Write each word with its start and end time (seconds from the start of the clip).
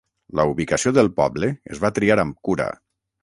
La 0.37 0.45
ubicació 0.51 0.93
del 0.99 1.11
poble 1.19 1.51
es 1.75 1.83
va 1.85 1.93
triar 1.99 2.19
amb 2.25 2.39
cura. 2.49 2.69